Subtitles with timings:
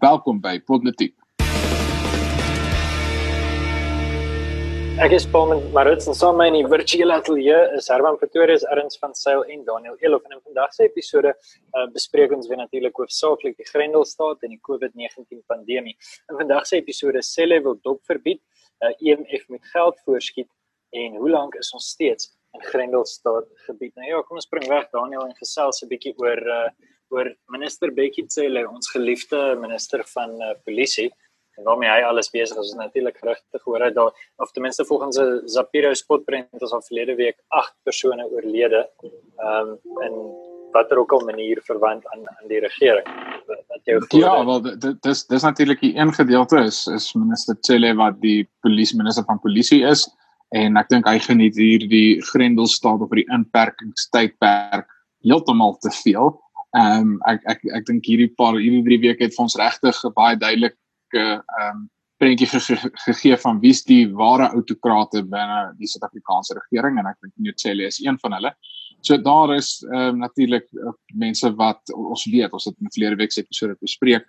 [0.00, 1.12] Welkom by Politiek.
[4.96, 8.64] Ek is Paul Marits en saam met my in die virtuele ateljee is Herman Pretorius,
[8.72, 12.62] Erns van Sail en Daniel Elof en in vandag se episode uh, bespreek ons weer
[12.62, 15.92] natuurlik hoofsaaklik die Grendelstaat en die COVID-19 pandemie.
[16.32, 18.40] In vandag se episode sê hulle wil dop verbied,
[18.80, 20.48] uh, EMF met geld voorskiet
[20.96, 23.92] en hoe lank is ons steeds in Grendelstaat gebied?
[24.00, 26.70] Nou ja, kom ons spring weg Daniel en gesels 'n bietjie oor uh,
[27.10, 31.10] oor minister Bekkie Cele, ons geliefde minister van uh, polisie
[31.58, 34.84] en waarmee hy alles besig is, is natuurlik regtig gehoor het daar of ten minste
[34.84, 38.88] volgens 'n Zapiro spotprent is al verlede week 8 persone oorlede.
[39.36, 40.14] Ehm um, en
[40.72, 43.06] watter ook al manier verwant aan aan die regering.
[43.46, 47.94] Wat jou Ja, wel dit dis dis natuurlik die een gedeelte is is minister Cele
[47.94, 50.08] wat die polisie minister van polisie is
[50.48, 54.88] en ek dink hy geniet hier die grendelstaat op die inperkingstydperk
[55.20, 56.40] heeltemal te veel.
[56.78, 59.96] Ehm um, ek ek ek dink hierdie paar hierdie 3 weke het vir ons regtig
[60.14, 60.76] baie duidelik
[61.18, 61.88] ehm um,
[62.20, 67.32] prentjie ge gegee van wie's die ware autokrate binne die Suid-Afrikaanse regering en ek dink
[67.40, 68.52] Netsele is een van hulle.
[69.00, 73.18] So daar is ehm um, natuurlik uh, mense wat ons weet, ons het in verlede
[73.18, 74.28] week se episode bespreek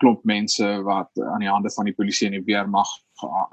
[0.00, 2.88] klomp mense wat aan die hande van die polisie en die weermag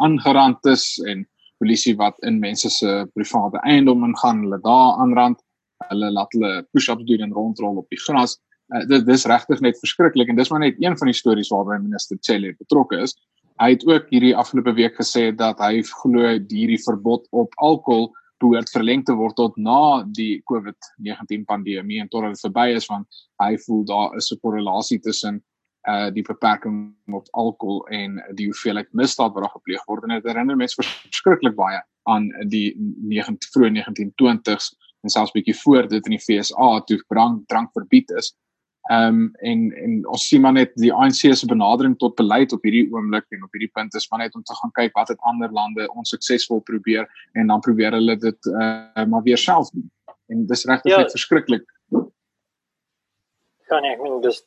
[0.03, 1.27] aangerand is en
[1.59, 5.42] polisie wat in mense se private eiendom ingaan, hulle daar aanrand,
[5.89, 8.37] hulle laat hulle push-ups doen en rondrol op die gras
[8.73, 11.79] uh, dit dis regtig net verskriklik en dis maar net een van die stories waarby
[11.83, 13.15] minister Cele betrokke is.
[13.61, 18.09] Hy het ook hierdie afgelope week gesê dat hy glo hierdie verbod op alkohol
[18.43, 23.23] behoort verleng te word tot na die COVID-19 pandemie en totdat dit verby is want
[23.43, 25.41] hy voel daar is 'n korrelasie tussen
[25.87, 30.27] uh die beperking op alkohol en die hoeveelheid misdaad wat daar gepleeg word en dit
[30.31, 34.71] herinner mense verskriklik baie aan die 9 vroeë 1920s
[35.03, 38.33] en selfs bietjie voor dit in die FSA toe drank drank verbied is
[38.83, 42.65] Ehm um, en en ons sien maar net die ANC se benadering tot beleid op
[42.67, 45.21] hierdie oomblik en op hierdie punt is maar net om te gaan kyk wat het
[45.31, 47.07] ander lande onsuksesvol probeer
[47.39, 49.87] en dan probeer hulle dit uh, maar weer self doen.
[50.27, 51.63] En dis regtig ja, net verskriklik.
[53.71, 54.43] Kan ek min dis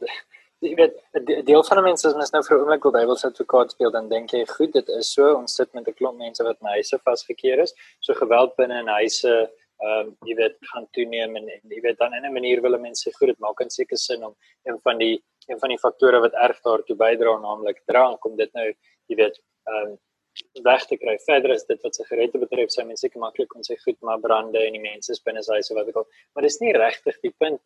[0.61, 1.01] jy weet
[1.49, 4.13] deel van die mense is mens nou vir 'n oomblik wil duiwels advokaat speel dan
[4.13, 7.01] dink jy goed dit is so ons sit met 'n klomp mense wat in huise
[7.09, 9.49] vasgekeer is so geweld binne in huise
[9.85, 12.79] ehm um, jy weet gaan toeneem en, en jy weet dan in 'n manier wil
[12.79, 16.21] mense goed dit maak en seker sin om een van die een van die faktore
[16.21, 18.67] wat erg daartoe bydra naamlik drank om dit nou
[19.07, 19.37] jy weet
[19.69, 19.99] ehm um,
[20.65, 21.17] weg te kry.
[21.25, 24.61] Verder is dit wat sigarette betref, sou mense seker maklik kon sê goed maar brande
[24.67, 27.63] en die mense is binne huise wat ek al maar dis nie regtig die punt.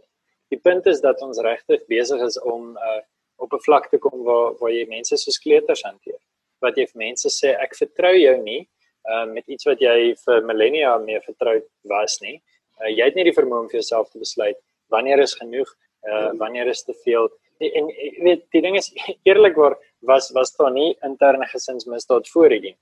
[0.50, 3.00] Die punt is dat ons regtig besig is om uh
[3.40, 6.18] op 'n vlak te kom waar waar jy mense soos kleuters hanteer.
[6.60, 8.68] Wat jy vir mense sê ek vertrou jou nie
[9.10, 12.38] uh, met iets wat jy vir millennia mee vertroud was nie.
[12.80, 14.58] Uh, jy het nie die vermoë om vir jouself te besluit
[14.90, 15.68] wanneer is genoeg,
[16.08, 17.28] uh, wanneer is te veel.
[17.60, 18.90] En jy weet die ding is
[19.28, 19.76] eerlikwaar
[20.08, 22.76] was was daar nie interne gesinsmisdaad voor hierdie.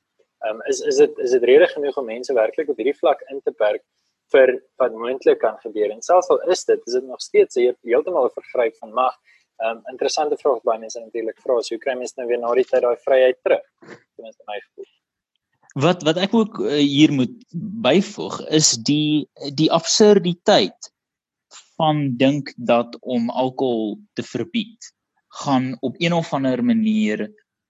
[0.46, 3.40] Um, is is dit is dit rede genoeg om mense werklik op hierdie vlak in
[3.42, 3.82] te perk
[4.32, 8.28] vir wat moontlik kan gebeur en selfs al is dit is dit nog steeds heeltemal
[8.28, 9.16] 'n vergryp van mag.
[9.58, 12.54] 'n um, Interessante vraag baie mense natuurlik vra, so hoe kry mense nou weer na
[12.54, 13.66] die tyd daai vryheid terug?
[13.80, 14.97] Ten minste my gevoel.
[15.78, 17.34] Wat wat ek ook uh, hier moet
[17.84, 20.92] byvoeg is die die absurditeit
[21.78, 24.90] van dink dat om alkohol te verbied
[25.44, 27.28] gaan op een of ander manier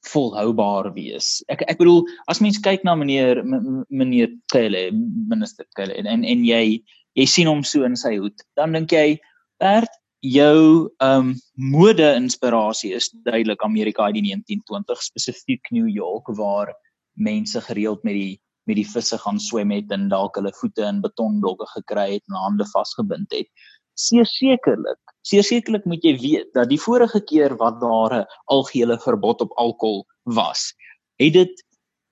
[0.08, 1.42] volhoubaar wees.
[1.52, 4.88] Ek ek bedoel as mens kyk na meneer meneer Cele,
[5.28, 6.80] minister Cele en en jy
[7.18, 9.18] jy sien hom so in sy hoed, dan dink jy
[9.58, 9.91] Bert
[10.22, 16.70] jou um mode inspirasie is duidelik Amerika uit die 1920 spesifiek New York waar
[17.18, 18.36] mense gereeld met die
[18.68, 22.36] met die visse gaan swem het en dalk hulle voete in betonblokke gekry het en
[22.36, 23.48] hande vasgebind het.
[23.96, 29.56] Sekerlik, sekerlik moet jy weet dat die vorige keer wat daar 'n algehele verbod op
[29.56, 30.74] alkohol was,
[31.16, 31.64] het dit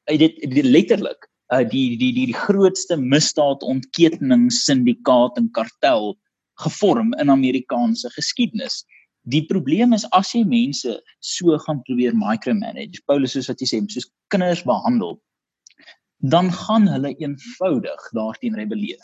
[0.09, 6.17] het dit letterlik uh, die die die die grootste misdaadontketening syndikaat en kartel
[6.63, 8.85] gevorm in Amerikaanse geskiedenis.
[9.27, 13.81] Die probleem is as jy mense so gaan probeer micromanage, Paulus soos wat jy sê,
[13.91, 15.17] soos kinders behandel,
[16.23, 19.03] dan gaan hulle eenvoudig daarteen rebelleer.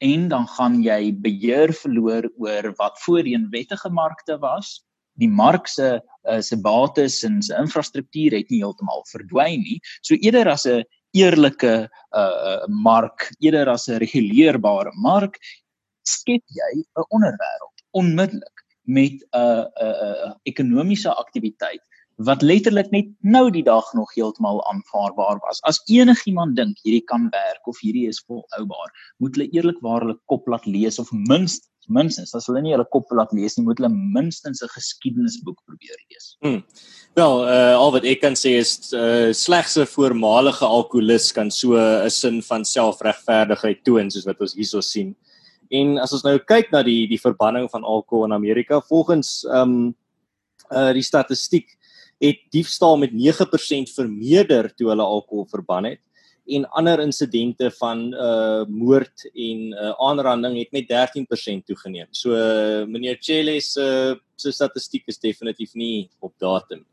[0.00, 4.78] En dan gaan jy beheer verloor oor wat voorheen wettige markte was.
[5.20, 9.80] Die mark se uh, se bates en se infrastruktuur het nie heeltemal verdwyn nie.
[10.00, 15.36] So eerder as 'n eerlike uh mark, eerder as 'n reguleerbare mark,
[16.06, 18.57] skep jy 'n onderwêreld onmiddellik
[18.88, 21.84] met 'n uh, 'n uh, uh, ekonomiese aktiwiteit
[22.18, 25.60] wat letterlik net nou die dag nog heeltemal aanvaarbaar was.
[25.62, 28.90] As enigiemand dink hierdie kan werk of hierdie is volhoubaar,
[29.22, 33.10] moet hulle eerlikwaar hulle kop laat lees of minstens minstens as hulle nie hulle kop
[33.16, 36.36] laat lees nie, moet hulle minstens 'n geskiedenisboek probeer lees.
[36.44, 36.62] Hmm.
[37.16, 41.76] Wel, uh al wat ek kan sê is uh slegs 'n voormalige alkoholist kan so
[41.76, 45.16] 'n sin van selfregverdigheid toon soos wat ons hierso sien.
[45.70, 49.94] En as ons nou kyk na die die verbanning van alkohol in Amerika, volgens um
[50.68, 51.70] uh die statistiek
[52.20, 56.02] het diefstal met 9% vermeerder toe hulle alkohol verban het
[56.48, 62.08] en ander insidente van uh moord en uh, aanranding het met 13% toegeneem.
[62.10, 66.84] So uh, meneer Chele se uh, se statistiek is definitief nie op datum.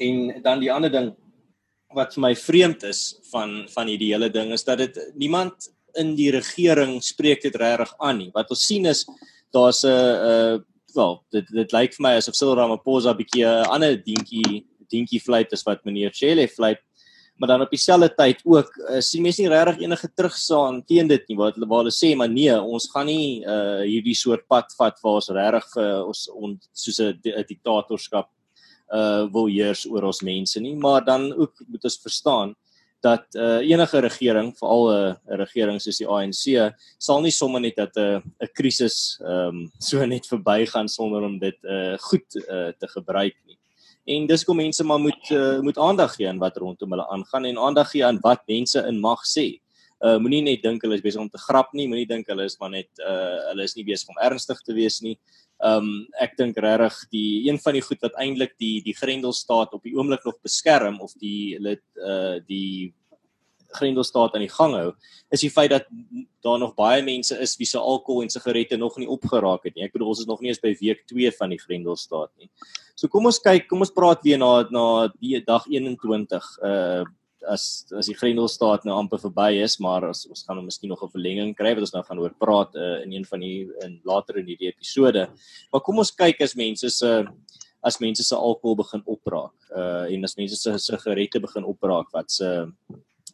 [0.00, 1.12] En dan die ander ding
[1.92, 6.14] wat vir my vreemd is van van hierdie hele ding is dat dit niemand in
[6.16, 8.30] die regering spreek dit regtig aan nie.
[8.34, 9.06] Wat ons sien is
[9.52, 10.58] daar's 'n uh
[10.94, 15.20] wel dit dit lyk vir my asof Cyril Ramaphosa 'n bietjie 'n ander dingetjie dingetjie
[15.20, 16.80] fluit as wat meneer Chele fluit
[17.38, 21.24] maar dan op dieselfde tyd ook uh, sien mense nie regtig enige terugsaan teen dit
[21.28, 25.18] nie waar hulle sê maar nee ons gaan nie uh, hierdie soort pad vat waar
[25.20, 28.30] ons regtig uh, ons on, soos 'n diktatorskap
[28.92, 32.54] uh wil heers oor ons mense nie maar dan ook moet ons verstaan
[33.02, 37.76] dat uh enige regering veral 'n uh, regering soos die ANC sal nie sommer net
[37.76, 42.28] dat 'n uh, 'n krisis ehm um, so net verbygaan sonder om dit uh goed
[42.48, 43.58] uh, te gebruik nie
[44.04, 47.44] en dis kom mense maar moet uh, moet aandag gee aan wat rondom hulle aangaan
[47.44, 49.60] en aandag gee aan wat mense in mag sê.
[50.02, 52.58] Uh moenie net dink hulle is besig om te grap nie, moenie dink hulle is
[52.58, 55.14] maar net uh hulle is nie besig om ernstig te wees nie.
[55.62, 59.84] Um ek dink regtig die een van die goed wat eintlik die die Grendelstaat op
[59.86, 62.92] die oomblik nog beskerm of die hulle uh die
[63.72, 64.90] Grendelstaat aan die gang hou,
[65.32, 65.86] is die feit dat
[66.44, 69.86] daar nog baie mense is wie se alkohol en sigarette nog nie opgeraak het nie.
[69.86, 72.50] Ek bedoel ons is nog nie eens by week 2 van die Grendelstaat nie.
[72.94, 74.84] So kom ons kyk, kom ons praat weer na na
[75.16, 77.04] die dag 21 uh
[77.50, 81.02] as as die Grendelstaat nou amper verby is, maar as, ons gaan nou miskien nog
[81.02, 84.00] 'n verlenging kry wat ons nou gaan oor praat uh, in een van die in
[84.04, 85.28] later in hierdie episode.
[85.72, 87.24] Maar kom ons kyk as mense se
[87.82, 92.30] as mense se alkohol begin opraak uh en as mense se sigarette begin opraak wat
[92.30, 92.66] se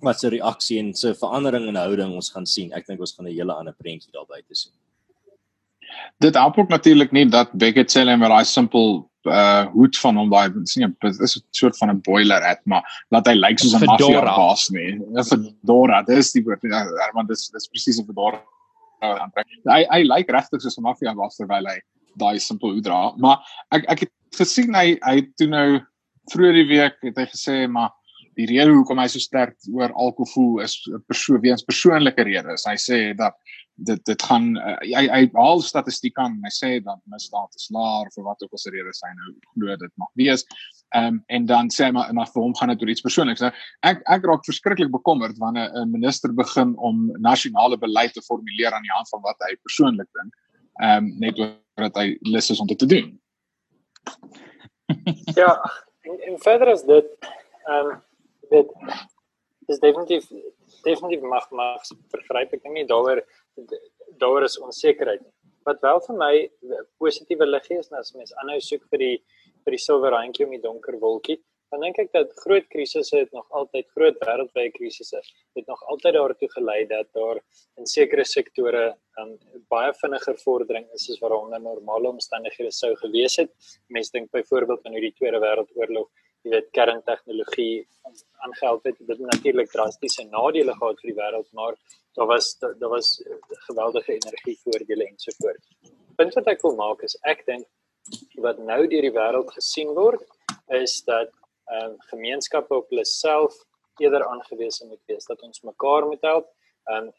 [0.00, 2.72] wat se reaksie en se verandering in houding ons gaan sien.
[2.72, 4.72] Ek dink ons gaan 'n hele ander prentjie daar buite sien.
[6.20, 10.16] Dit help ook natuurlik nie dat Beckett sê net maar daai simpel uh hoed van
[10.16, 13.58] hom daai sien jy is 'n soort van 'n boiler hat maar laat hy lyk
[13.58, 14.92] soos 'n mafia baas nie.
[14.98, 16.62] 'n Fedora, dis die woord.
[16.62, 16.84] Ja,
[17.14, 18.40] want dis dis presies 'n fedora
[19.00, 19.46] aantrek.
[19.64, 21.78] Hy hy lyk regtig soos 'n mafia baas terwyl hy
[22.18, 23.12] daai simpel hoed dra.
[23.16, 23.38] Maar
[23.72, 25.80] ek ek het gesien hy hy toe nou
[26.32, 27.90] vroeër die week het hy gesê maar
[28.38, 30.76] die rede hoekom hy so sterk oor alkohol is
[31.10, 32.66] persoon weens persoonlike redes.
[32.68, 33.34] Hy sê dat
[33.78, 38.10] dit dit gaan uh, hy hy haal statistiek aan hy sê dat misdaad is laer
[38.14, 40.44] vir wat ook al se redes sy nou glo dit mag wees.
[40.96, 43.44] Ehm um, en dan sê hy maar maar vir hom gaan dit oor iets persoonliks.
[43.44, 43.52] Nou
[43.90, 48.86] ek ek raak verskriklik bekommerd wanneer 'n minister begin om nasionale beleid te formuleer aan
[48.86, 50.34] die hand van wat hy persoonlik dink.
[50.82, 51.54] Ehm um, net oor
[51.88, 53.14] dat hy lus is om dit te doen.
[55.40, 55.52] ja,
[56.02, 57.08] en, en verder is dit
[57.68, 58.02] ehm um,
[58.50, 58.70] dit
[59.68, 60.24] is definitief
[60.82, 61.82] definitief mag mag
[62.12, 63.20] vergryp ek dink nie daaroor
[64.22, 65.22] daar is onsekerheid.
[65.68, 66.32] Wat wel vir my
[67.02, 69.16] positiewe lig gee is as mens aanhou soek vir die
[69.64, 71.38] vir die silwer randjie om die donker wolkie,
[71.72, 75.20] dan dink ek dat groot krisisse het nog altyd groot wêreldwye krisisse
[75.58, 77.40] het nog altyd daartoe gelei dat daar
[77.76, 78.84] in sekere sektore
[79.20, 79.34] um,
[79.72, 83.52] baie vinniger vordering is as wat onder normale omstandighede sou gewees het.
[83.92, 86.08] Mense dink byvoorbeeld aan hierdie Tweede Wêreldoorlog
[86.44, 87.86] jy weet kerntegnologie
[88.46, 91.74] aangehou het dit natuurlik drastiese nadele gehad vir die wêreld maar
[92.18, 93.08] daar was daar was
[93.66, 95.66] geweldige energievoordele ensovoorts.
[96.16, 97.66] Punt wat ek wil maak is ek dink
[98.44, 100.24] wat nou deur die wêreld gesien word
[100.82, 101.30] is dat
[101.68, 103.56] ehm um, gemeenskappe op hulle self
[104.02, 106.46] eerder aangewese moet wees dat ons mekaar moet help.
[106.88, 107.12] Ehm um,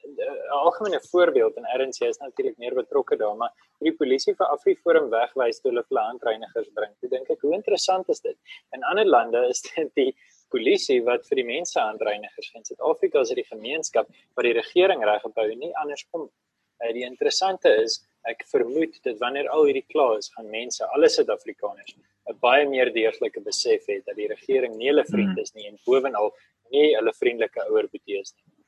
[0.49, 3.53] 'n algemene voorbeeld en RNC is natuurlik meer betrokke daar, maar
[3.85, 6.95] die polisie vir Afriforum wegwys toe hulle landreinigers bring.
[7.03, 8.38] Ek dink ek hoe interessant is dit.
[8.77, 10.11] In ander lande is dit die
[10.55, 15.05] polisie wat vir die mense aandreinigers in Suid-Afrika is dit die gemeenskap wat die regering
[15.05, 16.29] regbou nie andersom.
[16.81, 21.09] Uh, die interessante is ek vermoed dat wanneer al hierdie klaar is gaan mense alle
[21.13, 21.93] Suid-Afrikaners
[22.29, 25.45] 'n baie meer deeglike besef het dat die regering nie hulle vriend hmm.
[25.45, 26.33] is nie en bovenal
[26.73, 28.58] nie hulle vriendelike ouer boetie is nie.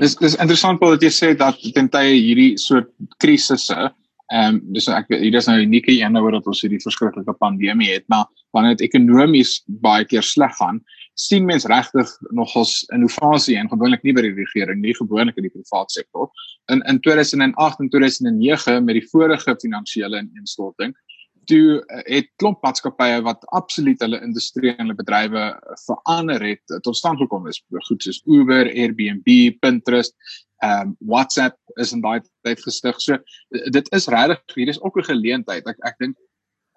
[0.00, 3.90] Dis dis interessant wat jy sê dat ten tye hierdie soort krisisse
[4.28, 7.32] Ehm um, dis ek hier is nou 'n unieke een oor dat ons hierdie verskriklike
[7.40, 10.82] pandemie het, maar wanneer dit ekonomies baie keer sleg gaan,
[11.16, 15.54] sien mens regtig nogals innovasie en gewoonlik nie by die regering nie, gewoonlik in die
[15.54, 16.28] private sektor.
[16.68, 20.92] In in 2008 en 2009 met die vorige finansiële ineenstorting,
[21.48, 25.46] toe eh, het klomp maatskappye wat absoluut hulle industrie en hulle bedrywe
[25.86, 30.14] verander het tot stand gekom is goed soos Uber, Airbnb, Pinterest,
[30.64, 32.96] ehm um, WhatsApp is in daai tyd gestig.
[33.00, 33.18] So
[33.70, 35.66] dit is regtig hier is ook 'n geleentheid.
[35.66, 36.16] Ek ek dink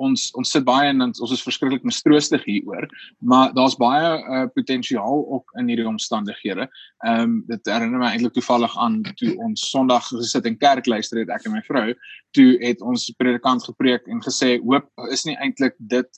[0.02, 2.88] ons ons sit baie en ons is verskriklik mistroostig hieroor,
[3.20, 6.68] maar daar's baie uh, potensiaal ook in hierdie omstandighede.
[7.06, 11.22] Ehm um, dit herinner my eintlik toevallig aan toe ons Sondag gesit in kerk luister
[11.22, 11.94] het ek en my vrou,
[12.38, 16.10] toe het ons predikant gepreek en gesê hoop is nie eintlik dit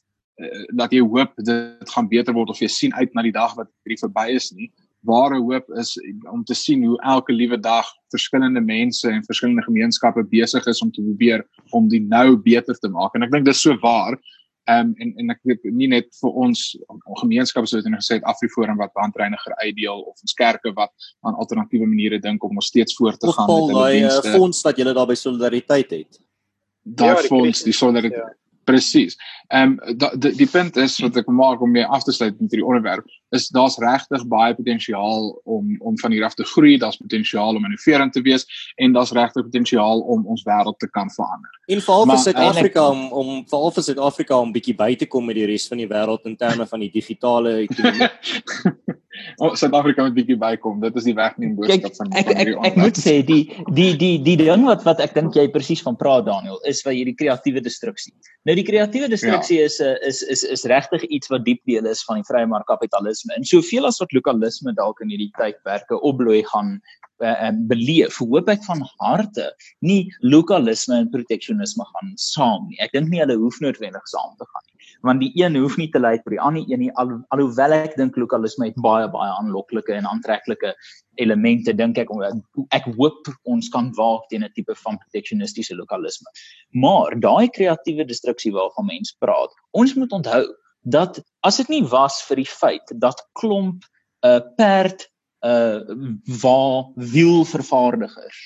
[0.41, 3.55] uh, dat jy hoop dit gaan beter word of jy sien uit na die dag
[3.59, 4.71] wat hierdie verby is nie
[5.07, 5.95] ware hoop is
[6.31, 10.91] om te sien hoe elke liewe dag verskillende mense en verskillende gemeenskappe besig is om
[10.91, 14.17] te probeer om die nou beter te maak en ek dink dit is so waar
[14.69, 16.61] um, en en ek weet nie net vir ons
[17.21, 20.93] gemeenskappe soos in gesê het Afriforum wat brandreiniger uitdeel of ons kerke wat
[21.27, 24.19] aan alternatiewe maniere dink om nog steeds voort te gaan met hulle dienste.
[24.19, 26.21] Of daai fonds wat julle daar by solidariteit het.
[26.83, 28.42] Daai ja, fonds, die solidariteit ja.
[28.63, 29.17] Presies.
[29.47, 32.51] Ehm um, die, die punt is wat ek maak om mee af te sluit met
[32.51, 36.97] hierdie onderwerp is daar's regtig baie potensiaal om om van hier af te groei, daar's
[37.01, 41.59] potensiaal om innoverend te wees en daar's regtig potensiaal om ons wêreld te kan verander.
[41.65, 45.39] En veral vir Suid-Afrika om om veral vir Suid-Afrika om bietjie by te kom met
[45.39, 48.09] die res van die wêreld in terme van die digitale ekonomie.
[49.37, 50.79] Oh, Suid-Afrika moet bietjie bykom.
[50.81, 53.43] Dit is die wegneem boodskap van ek ek, ek, ek moet sê die
[53.77, 56.97] die die die ding wat wat ek dink jy presies van praat Daniel is wat
[56.97, 58.13] hierdie kreatiewe destruksie.
[58.49, 59.69] Nou die kreatiewe destruksie ja.
[59.69, 62.65] is 'n is is is regtig iets wat diep deel is van die vrye mark
[62.67, 63.37] kapitalisme.
[63.37, 66.79] En soveel as wat lokalisme dalk in hierdie tydperke opbloei gaan
[67.21, 69.51] uh, beleef, hoop ek van harte
[69.81, 72.81] nie lokalisme en proteksionisme gaan saam nie.
[72.81, 74.72] Ek dink nie hulle hoef noodwendig saam te gaan nie
[75.03, 77.97] want die een hoef nie te lei vir die ander een nie al, alhoewel ek
[77.99, 80.73] dink lokalisme het baie baie aanloklike en aantreklike
[81.21, 82.11] elemente dink ek
[82.77, 86.29] ek hoop ons kan waak teen 'n tipe van protektionistiese lokalisme.
[86.71, 90.43] Maar daai kreatiewe destruksie waarvan mense praat ons moet onthou
[90.83, 93.83] dat as dit nie was vir die feit dat klomp
[94.23, 95.09] 'n uh, perd
[95.43, 95.83] uh
[96.41, 98.39] waar wielvervaardigers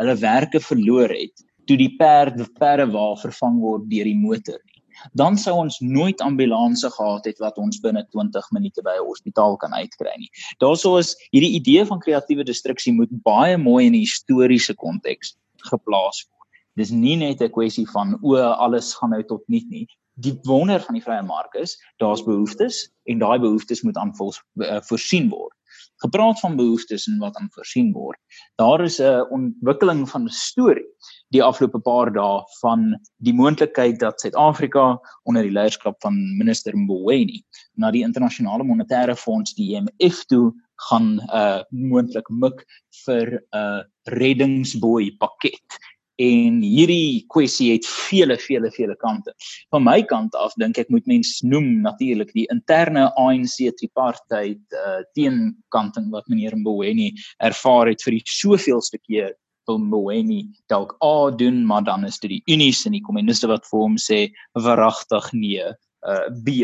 [0.00, 4.77] hulle werke verloor het toe die perd perde waar vervang word deur die motor nie
[5.12, 9.56] dan sou ons nooit ambulanse gehad het wat ons binne 20 minute by 'n hospitaal
[9.56, 10.30] kan uitkry nie.
[10.58, 15.36] Daarso is hierdie idee van kreatiewe destruksie moet baie mooi in 'n historiese konteks
[15.70, 16.48] geplaas word.
[16.76, 19.86] Dis nie net 'n kwessie van o, alles gaan nou tot niet nie.
[20.14, 24.80] Die wonder van die vrye mark is, daar's behoeftes en daai behoeftes moet aanvul uh,
[24.80, 25.57] voorsien word
[26.02, 28.18] gepraat van behoeftes en wat aan voorsien word.
[28.56, 30.86] Daar is 'n ontwikkeling van 'n storie
[31.34, 37.42] die afgelope paar dae van die moontlikheid dat Suid-Afrika onder die leierskap van minister Mboweni
[37.74, 40.52] na die internasionale monetêre fonds die IMF toe
[40.88, 42.64] gaan uh moontlik mik
[43.04, 45.78] vir 'n uh, reddingsboei pakket
[46.18, 49.34] en hierdie kwessie het vele vele vele kante.
[49.70, 55.00] Van my kant af dink ek moet mens noem natuurlik die interne ANC tripartyd uh
[55.18, 59.36] teenkanting wat meneer Mboweni ervaar het vir die soveelste keer
[59.68, 63.66] wil Mboweni dalk A doen, maar dan is dit die Unies en die kommuniste wat
[63.68, 64.24] vir hom sê
[64.58, 65.68] verragtig nee
[66.06, 66.62] uh B.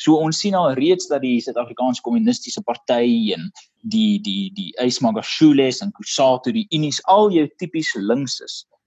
[0.00, 3.48] So ons sien al reeds dat die Suid-Afrikaanse Kommunistiese Party en
[3.80, 8.40] die die die Ysmagashules en Kusatu die Unies al jou tipies links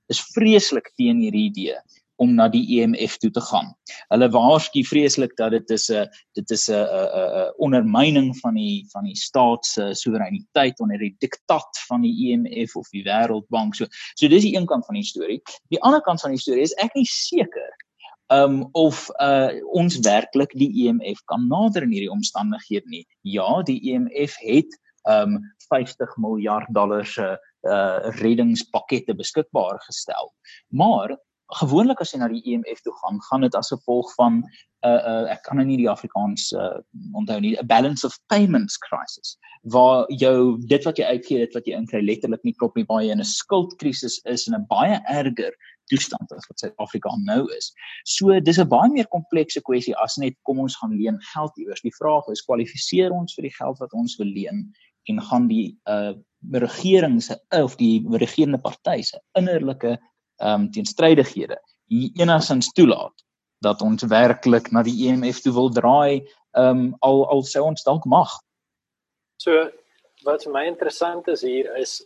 [0.08, 1.78] is is vreeslik teen hierdie idee
[2.22, 3.72] om na die EMF toe te gaan.
[4.14, 6.08] Hulle waarsku vreeslik dat dit is 'n
[6.38, 11.80] dit is 'n 'n ondermyning van die van die staat se soewereiniteit onder die diktat
[11.88, 13.76] van die EMF of die Wêreldbank.
[13.76, 15.42] So so dis die een kant van die storie.
[15.70, 17.72] Die ander kant van die storie is ek nie seker
[18.30, 23.06] um of uh ons werklik die EMF kan nader in hierdie omstandighede nie.
[23.22, 27.38] Ja, die EMF het um 50 miljard dollar se
[27.70, 30.34] uh reddingspakkette beskikbaar gestel.
[30.70, 31.18] Maar
[31.60, 34.46] gewoonlik as jy na die EMF toe gaan, gaan dit as gevolg van 'n
[34.88, 36.80] uh, uh, ek kan nou nie die Afrikaans uh,
[37.14, 41.66] onthou nie, 'n balance of payments crisis waar jou dit wat jy uitgee, dit wat
[41.66, 45.54] jy inkry letterlik nie klop nie, baie in 'n skuldkrisis is en 'n baie erger
[45.92, 47.72] toestand as wat Suid-Afrika nou is.
[48.06, 51.82] So dis 'n baie meer komplekse kwessie as net kom ons gaan leen geld iewers.
[51.82, 54.74] Die vraag is kwalifiseer ons vir die geld wat ons wil leen
[55.10, 56.14] en gaan die uh
[56.52, 59.98] regering se of die regerende party se innerlike
[60.38, 61.58] ehm um, teenstrydighede
[61.88, 63.24] hier enigins toelaat
[63.64, 67.84] dat ons werklik na die EMF toe wil draai ehm um, al al sou ons
[67.84, 68.32] dalk mag.
[69.42, 69.70] So
[70.28, 72.02] wat vir my interessant is hier is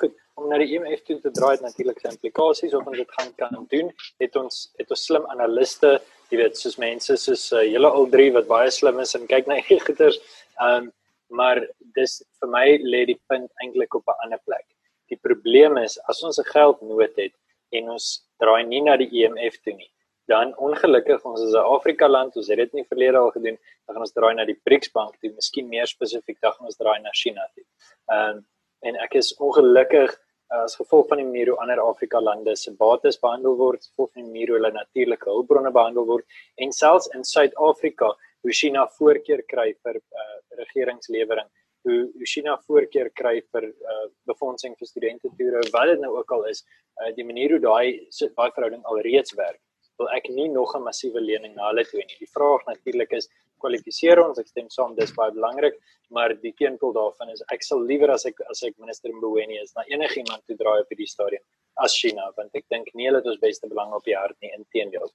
[0.00, 3.32] goed om na die EMF toe te draai natuurlik sy implikasies of ons dit gaan
[3.42, 3.90] kan doen.
[4.22, 5.98] Het ons het ons slim analiste,
[6.30, 9.50] jy weet, soos mense soos uh, julle al drie wat baie slim is en kyk
[9.50, 10.22] na hierdie goeters.
[10.60, 10.94] Ehm um,
[11.30, 11.60] maar
[11.96, 14.66] dis vir my lê die punt eintlik op 'n ander plek.
[15.08, 17.34] Die probleem is as ons 'n geldnood het
[17.72, 19.90] en ons draai nie na die EMF toe nie,
[20.28, 23.94] dan ongelukkig ons is 'n Afrika land, ons het dit nie verlede al gedoen, dan
[23.94, 27.00] gaan ons draai na die BRICS bank toe, miskien meer spesifiek dan gaan ons draai
[27.00, 27.64] na China toe.
[28.12, 28.46] Ehm um,
[28.80, 30.12] en ek is ongelukkig
[30.56, 34.22] as gevolg van die manier hoe ander Afrika lande se bates behandel word, gevolg van
[34.22, 39.42] die manier hoe hulle natuurlike hulpbronne behandel word en selfs in Suid-Afrika hoe China voorkeur
[39.52, 41.48] kry vir uh, regeringslewering
[41.86, 46.32] hoe hoe China voorkeur kry vir uh, befondsing vir studente toere wat dit nou ook
[46.38, 49.60] al is uh, die manier hoe daai daai verhouding alreeds werk
[49.98, 53.28] wil ek nie nog 'n massiewe lening na hulle toe nie die vraag natuurlik is
[53.62, 55.78] kwalifiseer ons ek stem saam dis baie belangrik
[56.10, 59.74] maar die teenpool daarvan is ek sal liewer as ek as ek minister Mboweni is
[59.76, 61.44] na enigiemand toe draai op hierdie stadium
[61.76, 64.52] as China want ek dink nie hulle het ons beste belang op die hart nie
[64.58, 65.10] inteendeel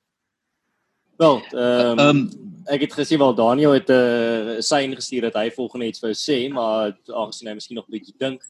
[1.18, 2.22] Wel, ehm um, um,
[2.74, 6.12] ek het gesien wel Daniel het 'n uh, sein gestuur dat hy volgende iets wou
[6.12, 8.42] sê, maar aangesien hy miskien nog 'n bietjie dink.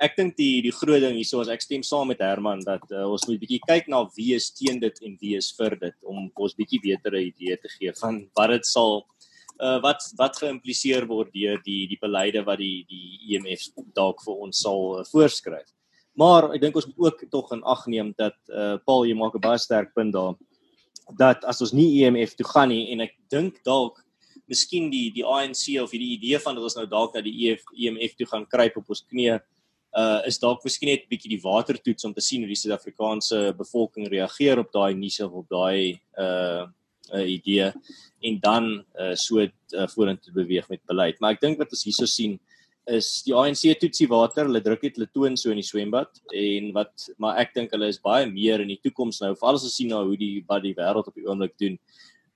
[0.00, 3.04] Ek dink die die groot ding hierso is ek stem saam met Herman dat uh,
[3.04, 6.30] ons moet bietjie kyk na wie is teen dit en wie is vir dit om
[6.40, 9.04] ons bietjie beter 'n idee te gee van wat dit sal
[9.60, 14.24] uh wat wat geïmpliseer word deur die die beleide wat die die IMF e dalk
[14.24, 15.68] vir ons sal uh, voorskryf.
[16.16, 19.36] Maar ek dink ons moet ook tog in ag neem dat uh Paul jy maak
[19.36, 20.34] 'n baie sterk punt daar
[21.18, 24.00] dat as ons nie EMF toe gaan nie en ek dink dalk
[24.48, 27.62] miskien die die ANC of die idee van dat ons nou dalk na die EF,
[27.76, 29.40] EMF toe gaan kruip op ons knieë
[29.98, 34.06] uh is dalk miskien net bietjie die watertoets om te sien hoe die Suid-Afrikaanse bevolking
[34.08, 36.66] reageer op daai nuus of op daai uh
[37.10, 37.72] 'n uh, idee
[38.22, 41.20] en dan uh so uh, vorentoe beweeg met beleid.
[41.20, 42.38] Maar ek dink wat ons hierso sien
[42.86, 46.70] is die ANC toetsie water, hulle druk dit hulle toon so in die swembad en
[46.76, 49.76] wat maar ek dink hulle is baie meer in die toekoms nou, veral as ons
[49.76, 51.78] sien nou hoe die wat die wêreld op die oomblik doen.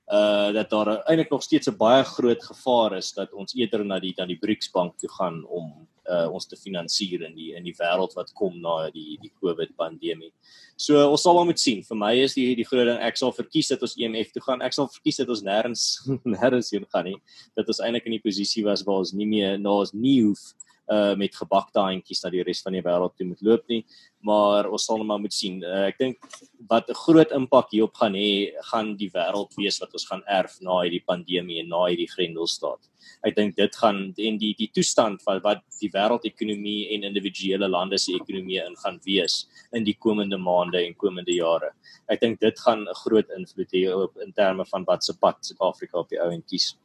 [0.05, 3.99] Uh dat daar eintlik nog steeds 'n baie groot gevaar is dat ons eerder na
[3.99, 7.65] die dan die BRICS bank toe gaan om uh ons te finansier in die in
[7.65, 10.33] die wêreld wat kom na die die COVID pandemie.
[10.77, 11.83] So ons sal maar moet sien.
[11.87, 14.65] Vir my is die die groot ding ek sal verkies dat ons EMF toe gaan.
[14.65, 15.87] Ek sal verkies dat ons nêrens
[16.37, 17.17] nêrens heen gaan nie.
[17.57, 20.53] Dat ons eintlik in die posisie was waar ons nie meer na ons nie hoef
[20.93, 23.85] uh met gebakte handjies na die res van die wêreld toe moet loop nie.
[24.25, 25.61] Maar ons sal net maar moet sien.
[25.65, 26.27] Uh, ek dink
[26.69, 30.61] wat 'n groot impak hierop gaan hê gaan die wêreld wees wat ons gaan erf
[30.61, 32.81] na hierdie pandemie en na hierdie grendelstaat.
[33.25, 37.99] Ek dink dit gaan en die die toestand van wat die wêreldekonomie en individuele lande
[37.99, 41.73] se ekonomie in gaan wees in die komende maande en komende jare.
[42.09, 45.37] Ek dink dit gaan 'n groot invloed hê op in terme van wat se pad
[45.41, 46.77] Suid-Afrika op die ou en kies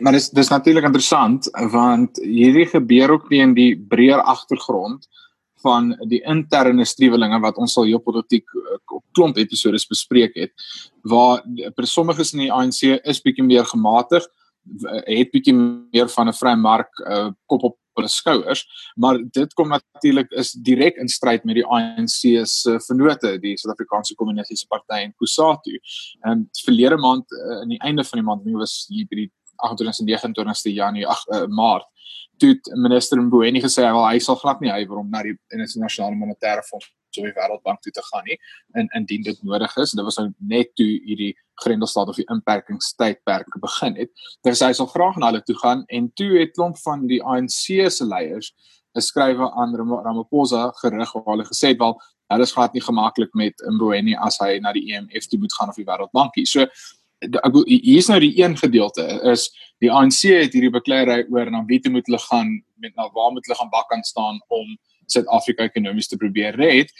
[0.00, 5.08] maar dis dis natuurlik interessant want hierdie gebeur ook nie in die breër agtergrond
[5.62, 10.52] van die interne striwelinge wat ons al heel politiek eh, op klomp episodes bespreek het
[11.02, 11.42] waar
[11.76, 14.26] per sommiges in die ANC is bietjie meer gematig
[15.10, 18.62] het bietjie meer van 'n vrye mark uh, kop op hulle skouers
[18.96, 24.14] maar dit kom natuurlik is direk in stryd met die ANC se vennote die Suid-Afrikaanse
[24.14, 25.78] Kommunistiese Party en Kusatu.
[26.20, 29.30] En verlede maand uh, in die einde van die maand nie was hier by die
[29.60, 31.86] 28ste Januarie ag uh, Maart.
[32.40, 36.64] Toe minister Mboweni gesê wel hy sal glad nie huiwer om na die internasionale monetaire
[36.66, 38.38] fonds so die wêreldbank toe te gaan nie
[38.78, 39.92] en indien dit nodig is.
[39.92, 44.12] Dit was nou net toe hierdie grendelstaat of die inperkingstydperk begin het.
[44.48, 47.90] Sê hy sal graag na hulle toe gaan en toe het klomp van die ANC
[47.92, 48.52] se leiers
[48.96, 52.00] 'n skrywe aan Ramaphosa gerig waar hulle gesê het wel
[52.32, 55.54] hulle is glad nie gemaklik met Mboweni as hy na die IMF e toe moet
[55.54, 56.66] gaan of die wêreldbankie so
[57.22, 59.48] ek hier is nou die een gedeelte is
[59.82, 63.32] die ANC het hierdie bekleierery oor na wie toe moet hulle gaan met na waar
[63.34, 64.76] moet hulle gaan bak aan staan om
[65.10, 66.92] Suid-Afrika ekonomies te probeer red.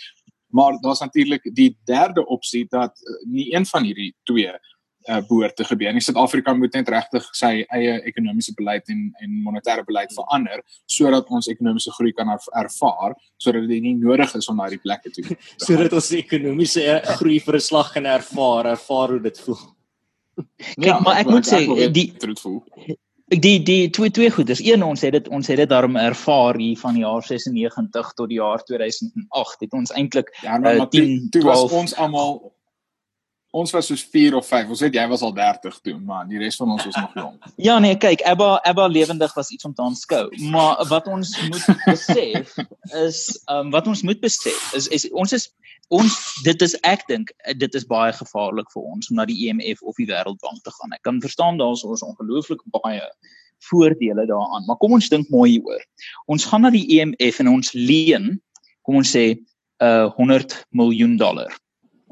[0.52, 5.56] Maar daar's natuurlik die derde opsie dat uh, nie een van hierdie twee uh, behoort
[5.56, 6.02] te gebeur nie.
[6.04, 11.48] Suid-Afrika moet net regtig sy eie ekonomiese beleid en en monetêre beleid verander sodat ons
[11.50, 15.94] ekonomiese groei kan ervaar sodat dit nie nodig is om na hierdie plekke toe sodat
[15.98, 19.62] ons ekonomiese eh, groei vir 'n slag kan ervaar ervaar hoe dit voel
[20.34, 22.06] Kyk, ja, maar ek moet sê die
[23.32, 26.56] die die twee twee goed is een ons het dit ons het dit daarom ervaar
[26.60, 30.88] hier van die jaar 96 tot die jaar 2008 het ons eintlik ja, nou, uh,
[30.88, 32.40] 10 toe, toe was ons almal
[33.52, 36.40] ons was soos 4 of 5 ons weet jy was al 30 toe maar die
[36.42, 37.34] res van ons was nog jong
[37.68, 41.84] ja nee kyk Abba Abba lewendig was iets om te aanskou maar wat ons moet
[41.86, 42.56] besef
[43.06, 45.50] is um, wat ons moet besef is, is ons is
[45.92, 46.14] ons
[46.46, 49.88] dit is ek dink dit is baie gevaarlik vir ons om na die IMF e
[49.90, 50.94] of die Wêreldbank te gaan.
[50.96, 53.02] Ek kan verstaan daar is ons ongelooflik baie
[53.68, 55.82] voordele daaraan, maar kom ons dink mooi hieroor.
[56.32, 58.32] Ons gaan na die IMF e en ons leen,
[58.86, 59.36] kom ons sê,
[59.82, 61.52] uh 100 miljoen dollar.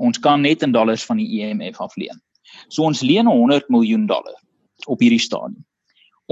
[0.00, 2.22] Ons kan net in dollars van die IMF e afleen.
[2.68, 4.38] So ons leen 100 miljoen dollar
[4.88, 5.60] op hierdie stadium.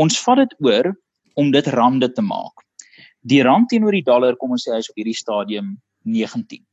[0.01, 0.95] Ons vat dit oor
[1.39, 2.65] om dit rande te maak.
[3.29, 5.77] Die rand teenoor die dollar kom ons sê hy's op hierdie stadium
[6.09, 6.65] 19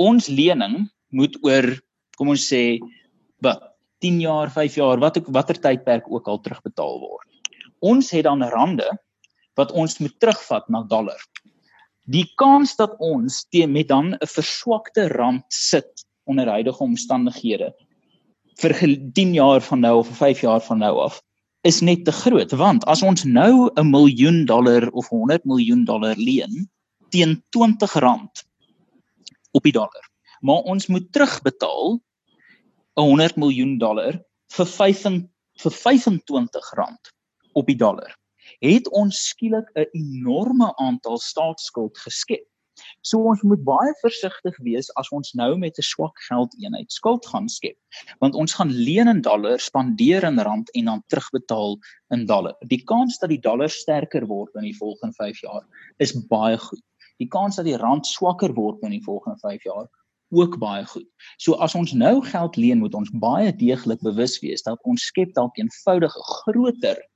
[0.00, 1.66] ons lening moet oor
[2.16, 2.80] kom ons sê
[3.44, 3.66] wat
[4.00, 7.26] 10 jaar, 5 jaar, wat ook watter tydperk ook al terugbetaal word.
[7.84, 8.88] Ons het dan rande
[9.60, 11.20] wat ons moet terugvat na dollar.
[12.10, 17.72] Die kans dat ons teen met dan 'n verswakte rand sit onder huidige omstandighede
[18.60, 18.72] vir
[19.14, 21.22] 10 jaar van nou of 5 jaar van nou af
[21.62, 22.50] is net te groot.
[22.52, 26.70] Want as ons nou 'n miljoen dollar of 100 miljoen dollar leen
[27.10, 28.44] teen 20 rand
[29.52, 32.00] op die dollar maar ons moet terugbetaal
[32.96, 34.20] 'n 100 miljoen dollar
[34.56, 35.02] vir 5
[35.62, 37.12] vir 25 rand
[37.52, 38.16] op die dollar
[38.60, 42.46] het ons skielik 'n enorme aantal staatsskuld geskep
[43.08, 47.48] So ons moet baie versigtig wees as ons nou met 'n swak geldeenheid skuld gaan
[47.48, 47.76] skep,
[48.24, 51.78] want ons gaan leen in dollars, spandeer in rand en dan terugbetaal
[52.16, 52.56] in dollar.
[52.74, 55.64] Die kans dat die dollar sterker word in die volgende 5 jaar
[55.98, 56.84] is baie goed.
[57.18, 59.88] Die kans dat die rand swakker word in die volgende 5 jaar
[60.30, 61.08] ook baie goed.
[61.38, 65.34] So as ons nou geld leen, moet ons baie deeglik bewus wees dat ons skep
[65.34, 67.09] dalk eenvoudig 'n groter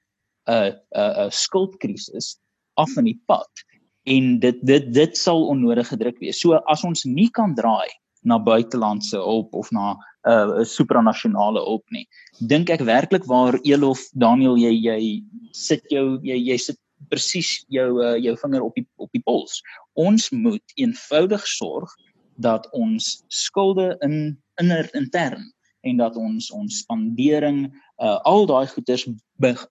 [0.48, 2.36] 'n 'n 'n skuldkrisis
[2.76, 3.64] af in die pad
[4.04, 6.40] en dit dit dit sal onnodig gedruk wees.
[6.40, 7.88] So as ons nie kan draai
[8.24, 12.06] na buitelandse hulp of na 'n uh, supranasionale hulp nie,
[12.40, 16.78] dink ek werklik waar Elof Daniel jy jy sit jou jy jy sit
[17.08, 19.62] presies jou uh, jou vinger op die op die pols.
[19.94, 21.90] Ons moet eenvoudig sorg
[22.36, 25.52] dat ons skulde in inner intern
[25.84, 27.68] en dat ons ons spandering
[28.02, 29.06] uh, al daai goederes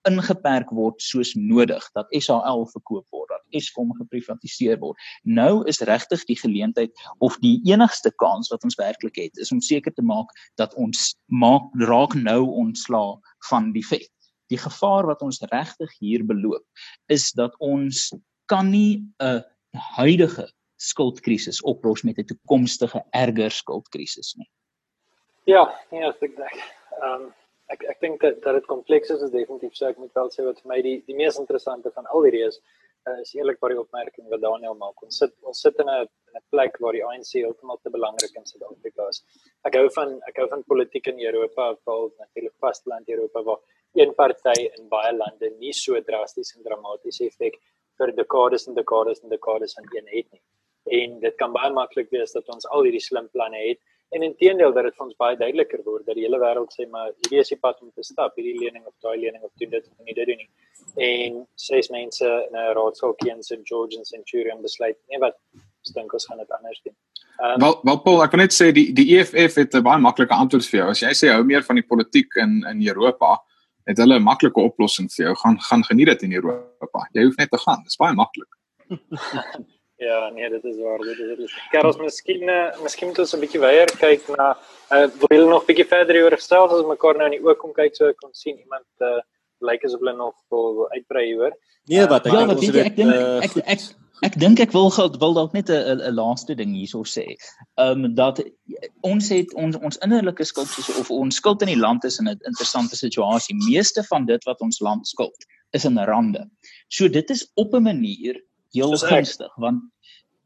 [0.09, 4.97] ingeperk word soos nodig dat SAL verkoop word dat Eskom geprivatiseer word.
[5.23, 9.61] Nou is regtig die geleentheid of die enigste kans wat ons werklik het is om
[9.61, 10.31] seker te maak
[10.61, 13.15] dat ons maak raak nou ontslaa
[13.49, 14.09] van die vet
[14.51, 16.63] die gevaar wat ons regtig hier beloop
[17.13, 18.11] is dat ons
[18.51, 19.43] kan nie 'n
[19.97, 24.49] huidige skuldkrisis oplos met 'n toekomstige erger skuldkrisis nie.
[25.45, 26.59] Ja, ja, ek dink.
[27.01, 27.31] Ehm
[27.73, 30.45] ek ek dink dat dat dit kompleks is, is definitief so ek moet wel sê
[30.47, 32.59] wat vir my die die mees interessante van al hierdie is
[33.07, 35.01] uh, is eerlikwaar die opmerking wat Daniel maak.
[35.07, 36.07] Ons sit ons sit in 'n
[36.37, 39.21] 'n plek waar die ANC heeltemal te belangrik in Suid-Afrika is.
[39.67, 43.61] Ek hou van ek hou van politiek in Europa, veral natuurlik vasteland Europa waar
[44.01, 47.59] een party in baie lande nie so drasties en dramaties effek
[47.97, 50.43] vir dekades en dekades en dekades aan een het nie.
[50.99, 53.79] En dit kan baie maklik wees dat ons al hierdie slim planne het
[54.15, 57.09] en intedeel dat dit vir ons baie duideliker word dat die hele wêreld sê maar
[57.11, 58.35] hierdie is die pad om te stap.
[58.37, 60.49] Hierdie lening of daai lening of doen dit of nie dit doen nie.
[61.07, 65.39] En ses mense in 'n raadsaal hier in St George and Centurion besluit nee wat?
[65.93, 66.95] Dink ons gaan dit anders doen.
[67.43, 70.33] Um, wel wel Paul ek wil net sê die die EFF het 'n baie maklike
[70.33, 70.89] antwoord vir jou.
[70.89, 73.37] As jy sê hou meer van die politiek in in Europa
[73.85, 75.35] het hulle 'n maklike oplossing vir jou.
[75.35, 77.07] Gaan gaan geniet dit in Europa.
[77.13, 77.81] Jy hoef net te gaan.
[77.83, 78.51] Dit is baie maklik
[80.01, 80.97] Ja, nee, dit is waar.
[80.97, 81.51] Dit is dit.
[81.69, 84.57] Karels, miskien uh, miskien moet ons 'n bietjie weier kyk na
[84.89, 87.73] uh wil jy nog bietjie verder oor gesels as mekaar nou in die oë kom
[87.73, 89.21] kyk so kon sien iemand uh
[89.61, 91.53] lyk asof hulle nog wil uitbrei hoor.
[91.85, 93.85] Nee, wat ek uh, ja, wat weet jy, ek dink ek ek ek
[94.23, 94.89] ek dink ek wil
[95.21, 97.25] wil dalk net 'n 'n laaste ding hierso sê.
[97.77, 98.41] Ehm um, dat
[99.01, 102.39] ons het ons ons innerlike skuld of ons skuld in die land is in 'n
[102.49, 103.55] interessante situasie.
[103.69, 106.49] Meeste van dit wat ons land skuld is in rande.
[106.87, 108.41] So dit is op 'n manier
[108.73, 109.81] heel gunstig want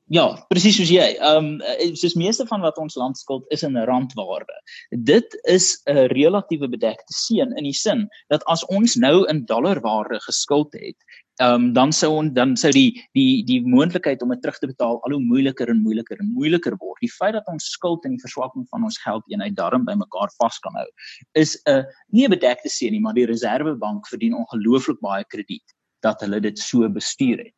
[0.08, 1.08] ja, presies soos jy.
[1.20, 4.56] Ehm um, soos meeste van wat ons land skuld is in randwaarde.
[5.04, 10.20] Dit is 'n relatiewe bedekte seën in die sin dat as ons nou in dollarwaarde
[10.24, 10.96] geskuld het,
[11.42, 14.68] ehm um, dan sou ons dan sou die die die moontlikheid om dit terug te
[14.68, 17.02] betaal al hoe moeiliker en moeiliker en moeiliker word.
[17.02, 20.74] Die feit dat ons skuld en die verswakking van ons geldeenheid daarin bymekaar vas kan
[20.74, 20.88] hou,
[21.34, 26.22] is 'n nie 'n bedekte seën nie, maar die Reserwebank verdien ongelooflik baie krediet dat
[26.22, 27.58] hulle dit so bestuur het.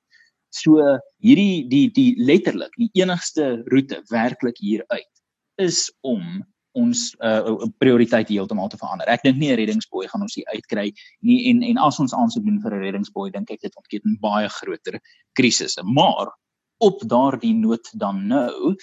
[0.50, 0.82] So
[1.22, 5.14] hierdie die die letterlik die enigste roete werklik hier uit
[5.60, 6.44] is om
[6.78, 9.10] ons uh prioriteit heeltemal te verander.
[9.10, 12.46] Ek dink nie 'n reddingsboei gaan ons hier uitkry nie en en as ons aansoek
[12.46, 15.00] doen vir 'n reddingsboei dink ek dit ontketen baie groter
[15.34, 15.84] krisisse.
[15.84, 16.34] Maar
[16.80, 18.76] op daardie noot dan nou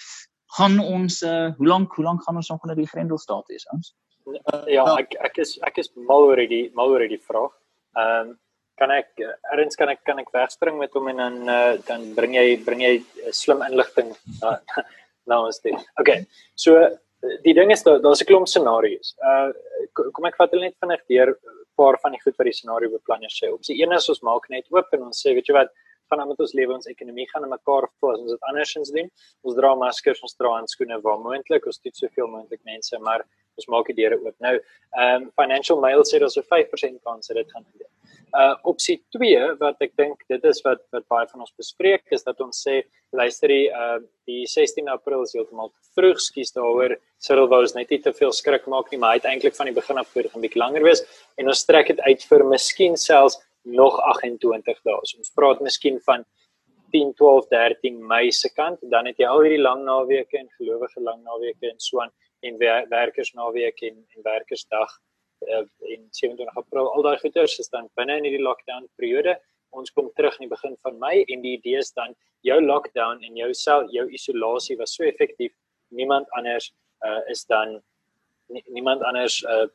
[0.57, 3.95] gaan ons uh hoe lank hoe lank gaan ons nog onder die Grendelstaat wees ons?
[4.27, 7.53] Uh, ja, ek ek is ek is mal oor die mal oor die vraag.
[7.95, 8.37] Ehm um,
[8.77, 9.09] kan ek
[9.53, 12.81] erns kan ek kan ek wegspring met hom en dan uh, dan bring jy bring
[12.81, 12.93] jy
[13.31, 14.57] slim inligting na
[15.29, 15.75] na ons toe.
[15.99, 16.25] Okay.
[16.55, 16.77] So
[17.43, 19.15] die ding is daar daar's 'n klomp scenario's.
[19.29, 19.51] Uh
[19.93, 22.89] kom ek vat hulle net vinnig deur 'n paar van die goed wat die scenario
[22.89, 23.51] beplanners sê.
[23.53, 25.73] Op die een is ons maak net oop en ons sê weet jy wat
[26.09, 28.91] gaan aan met ons lewe ons ekonomie gaan in mekaar val as ons dit andersins
[28.91, 29.09] doen.
[29.43, 33.25] Ons dra maskers, ons dra handskoene waar moontlik, ons doen soveel moontlik mense, maar
[33.57, 34.35] ons maak die deure oop.
[34.39, 37.91] Nou, ehm um, Financial Mail sê daar's 'n 5% kans dat dit gaan gebeur.
[38.35, 42.25] Uh opsie 2 wat ek dink dit is wat wat baie van ons bespreek is
[42.27, 42.81] dat ons sê
[43.15, 46.97] luister die uh die 16 April is heeltemal te vroeg, skuis daaroor.
[47.23, 49.71] Cyril wou ons net nie te veel skrik maak nie, maar hy het eintlik van
[49.71, 51.03] die begin af voor 'n bietjie langer wees
[51.37, 54.99] en ons trek dit uit vir miskien selfs nog 28 dae.
[55.05, 56.25] So ons praat miskien van
[56.91, 61.01] 10, 12, 13 Mei se kant, dan het jy al hierdie lang naweke en gelowige
[61.03, 62.11] lang naweke en so aan
[62.43, 64.99] en wer werkersnaweek en en werkersdag
[65.45, 66.89] en 27 April.
[66.93, 69.37] Al daai goeters is dan binne in hierdie lockdown periode.
[69.69, 72.15] Ons kom terug in die begin van Mei en die idee is dan
[72.47, 75.53] jou lockdown en jou sel jou isolasie was so effektief.
[75.89, 76.71] Niemand anders
[77.05, 77.79] uh, is dan
[78.71, 79.67] niemand anders uh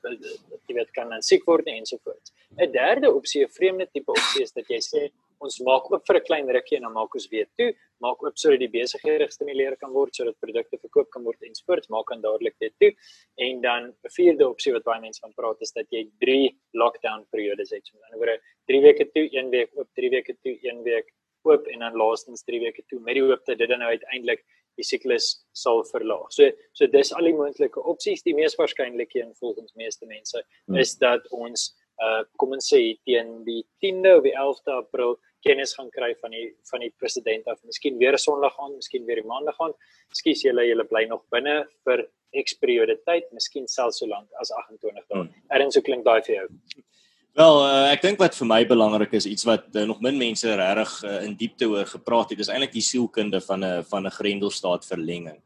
[0.68, 2.32] jy weet kan dan siek word en so voort.
[2.58, 5.10] 'n Derde opsie, 'n vreemde tipe opsie is dat jy sê
[5.46, 8.36] ons maak oop vir 'n klein rukkie en dan maak ons weer toe, maak oop
[8.42, 12.22] sodat die besighede gestimuleer kan word sodat produkte verkoop kan word en sport maak dan
[12.22, 12.92] dadelik weer toe.
[13.38, 17.26] En dan 'n vierde opsie wat baie mense van praat is dat jy 3 lockdown
[17.30, 17.86] periodes het.
[17.86, 21.08] So dan oor 3 weke toe, 1 week oop, 3 weke toe, 1 week
[21.44, 24.44] oop en dan laastens 3 weke toe met die hoop dat dit dan nou uiteindelik
[24.78, 26.30] die siklus sal verlaag.
[26.32, 28.22] So so dis al die moontlike opsies.
[28.22, 30.76] Die mees waarskynlike een volgens meeste mense hmm.
[30.76, 35.74] is dat ons uh kom ons sê teen die 10de of die 11de April kennis
[35.74, 39.22] gaan kry van die van die president of miskien weer 'n Sondag aan, miskien weer
[39.22, 39.74] 'n Maandag aan.
[40.12, 42.08] Skus julle julle bly nog binne vir
[42.44, 45.18] X periode tyd, miskien selfs so lank as 28 dae.
[45.18, 45.30] Hmm.
[45.50, 46.48] Erns so klink daai vir jou.
[47.32, 50.44] Wel, uh, ek dink wat vir my belangrik is, iets wat uh, nog min mense
[50.44, 54.16] regtig uh, in diepte oor gepraat het, is eintlik die sielkunde van 'n van 'n
[54.18, 55.40] Grendelstaat verlenging.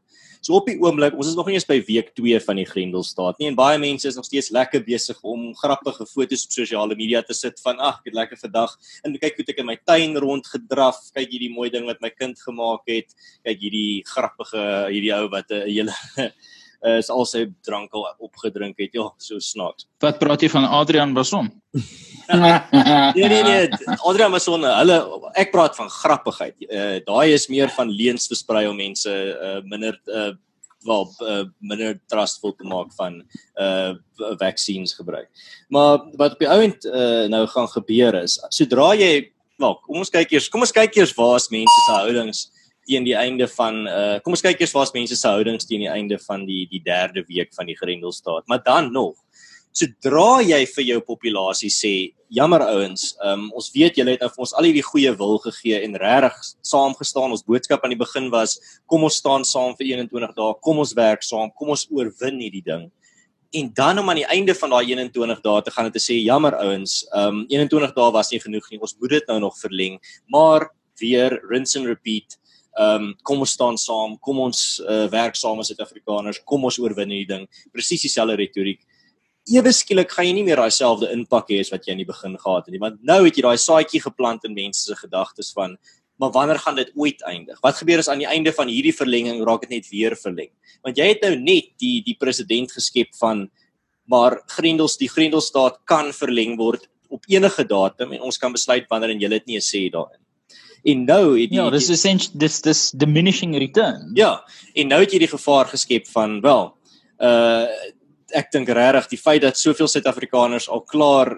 [0.47, 3.35] So op die oomblik, ons is nog nie eens by week 2 van die Grendelstaat
[3.41, 7.19] nie en baie mense is nog steeds lekker besig om grappige foto's op sosiale media
[7.27, 10.15] te sit van ag, ek het lekker vandag en kyk hoe ek in my tuin
[10.23, 13.11] rondgedraf, kyk hierdie mooi ding wat my kind gemaak het,
[13.43, 15.97] kyk hierdie grappige hierdie ou wat 'n hele
[16.85, 18.95] uh, is al sy drank al opgedrink het.
[18.97, 19.87] Ja, so snaaks.
[20.03, 21.51] Wat praat jy van Adrian Bason?
[23.15, 23.69] nee nee nee,
[24.03, 24.97] Adrian Bason, hulle
[25.39, 26.57] ek praat van grappigheid.
[26.67, 30.33] Uh, Daai is meer van leuns versprei om mense uh, minder uh,
[30.87, 33.23] wel uh, minder trustful te maak van
[33.61, 33.95] uh
[34.39, 35.27] vaksines gebruik.
[35.69, 39.27] Maar wat op die ouend uh, nou gaan gebeur is, sodra jy
[39.61, 42.45] wel, kom ons kyk eers, kom ons kyk eers waar is mense se houdings
[42.87, 45.91] teen die einde van uh kom ons kyk eers waar's mense se houdings teen die
[45.91, 48.47] einde van die die derde week van die Grendelstaat.
[48.47, 49.15] Maar dan nog,
[49.77, 51.93] sodra jy vir jou populasie sê,
[52.33, 55.81] jammer ouens, um ons weet julle het nou vir ons al hierdie goeie wil gegee
[55.85, 57.33] en regtig saamgestaan.
[57.35, 58.57] Ons boodskap aan die begin was,
[58.89, 62.63] kom ons staan saam vir 21 dae, kom ons werk saam, kom ons oorwin hierdie
[62.65, 62.87] ding.
[63.55, 66.17] En dan om aan die einde van daai 21 dae te gaan en te sê
[66.19, 68.81] jammer ouens, um 21 dae was nie genoeg nie.
[68.81, 70.01] Ons moet dit nou nog verleng.
[70.33, 72.39] Maar weer rinse and repeat
[72.77, 76.77] ehm um, kom ons staan saam, kom ons uh, werk saam as Suid-Afrikaners, kom ons
[76.77, 77.47] oorwin hierdie ding.
[77.73, 78.83] Presies dieselfde retoriek.
[79.49, 82.09] Ewe skielik gaan jy nie meer daai selfde impak hê as wat jy in die
[82.09, 85.53] begin gehad het nie, want nou het jy daai saadjie geplant in mense se gedagtes
[85.57, 85.77] van
[86.17, 87.59] maar wanneer gaan dit ooit eindig?
[87.61, 90.49] Wat gebeur as aan die einde van hierdie verlenging raak dit net weer verleng?
[90.81, 93.47] Want jy het nou net die die president geskep van
[94.07, 99.13] maar Grendels die Grendelstaat kan verleng word op enige datum en ons kan besluit wanneer
[99.13, 100.21] en jy het nie 'n sê daarin.
[100.83, 104.11] En nou het jy Ja, dis essentially dis dis diminishing return.
[104.15, 106.73] Ja, en nou het jy die gevaar geskep van wel,
[107.19, 107.65] uh
[108.35, 111.29] ek dink regtig die feit dat soveel Suid-Afrikaners al klaar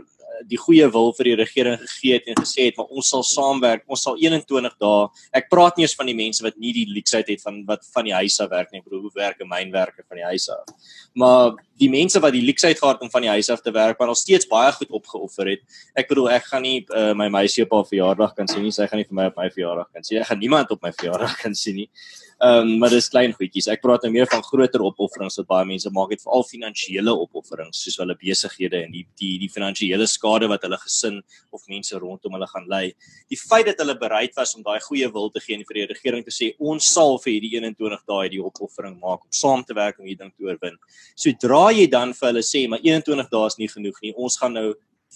[0.47, 3.83] die goeie wil vir die regering gegee het en gesê het maar ons sal saamwerk.
[3.87, 5.07] Ons sal 21 dae.
[5.35, 8.07] Ek praat nie eens van die mense wat nie die leksheid het van wat van
[8.07, 8.79] die huis af werk nie.
[8.79, 10.95] Ek bedoel hoe werk 'n mynwerker van die huis af.
[11.13, 14.07] Maar die mense wat die leksheid gehad om van die huis af te werk, maar
[14.07, 15.61] nog steeds baie goed opgeoffer het.
[15.95, 18.71] Ek bedoel ek gaan nie uh, my meisie op haar verjaardag kan sien nie.
[18.71, 20.19] Sy gaan nie vir my op my verjaardag kan sien.
[20.19, 21.89] Ek gaan niemand op my verjaardag kan sien nie.
[22.39, 23.65] Ehm um, maar dis klein goedjies.
[23.67, 27.81] Ek praat nou meer van groter opofferings wat baie mense maak, het veral finansiële opofferings
[27.83, 31.17] soos hulle besighede en die die die finansiële skade wat hulle gesin
[31.51, 32.93] of mense rondom hulle gaan ly.
[33.27, 35.87] Die feit dat hulle bereid was om daai goeie wil te gee en vir die
[35.89, 39.75] regering te sê ons sal vir hierdie 21 dae die opoffering maak om saam te
[39.75, 40.79] werk om hierdie ding te oorwin.
[41.19, 44.55] Sodra jy dan vir hulle sê maar 21 dae is nie genoeg nie, ons gaan
[44.55, 44.69] nou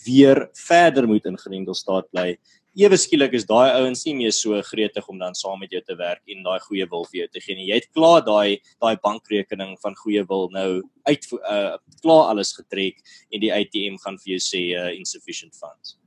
[0.03, 2.33] weer verder moet in Grendelstaat bly
[2.75, 5.95] ewe skielik is daai ouens nie meer so gretig om dan saam met jou te
[5.97, 7.69] werk en daai goeie wil vir jou te gee nie.
[7.69, 12.99] Jy het klaar daai daai bankrekening van goeie wil nou uit uh klaar alles getrek
[13.31, 15.97] en die ATM gaan vir jou sê uh, insufficient funds.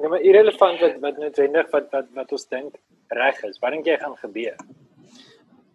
[0.00, 2.80] Ja, maar irrelevant wat wat noodwendig wat wat wat ons dink
[3.12, 3.60] reg is.
[3.60, 4.56] Wat dink jy gaan gebeur?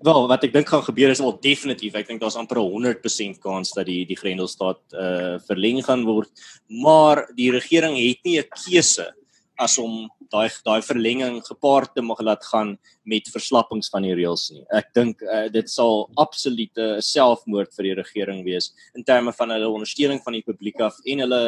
[0.03, 1.93] Wel, wat ek dink gaan gebeur is wel definitief.
[1.95, 6.31] Ek dink daar's amper 'n 100% kans dat die die Grendelstaat uh verleng gaan word,
[6.67, 9.13] maar die regering het nie 'n keuse
[9.61, 14.49] as om daai daai verlenging gepaard te mag laat gaan met verslappings van die reëls
[14.53, 14.63] nie.
[14.73, 19.69] Ek dink uh, dit sal absolute selfmoord vir die regering wees in terme van hulle
[19.69, 21.43] ondersteuning van die publiek af en hulle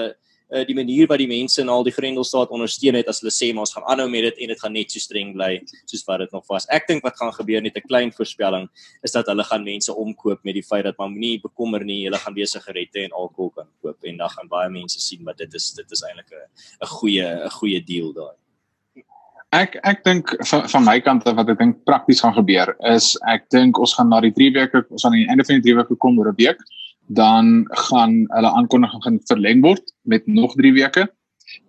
[0.52, 3.52] uh, die manier wat die mense in al die Grendelstaat ondersteun het as hulle sê
[3.54, 5.52] maar ons gaan aanhou met dit en dit gaan net so streng bly
[5.86, 6.68] soos wat dit nog was.
[6.74, 8.70] Ek dink wat gaan gebeur net 'n klein voorspelling
[9.04, 12.18] is dat hulle gaan mense omkoop met die feit dat maar moenie bekommer nie, hulle
[12.18, 15.54] gaan weer sigarette en alkohol kan koop en dan gaan baie mense sien wat dit
[15.54, 16.48] is dit is eintlik 'n
[16.82, 18.36] 'n goeie 'n goeie deal daai.
[19.56, 23.50] Ek ek dink van, van my kant wat ek dink prakties gaan gebeur is ek
[23.50, 25.96] dink ons gaan na die 3 weke ons aan die einde van die 3 weke
[25.96, 26.60] kom oor 'n week
[27.08, 31.08] dan gaan hulle aankondiging gaan verleng word met nog 3 weke.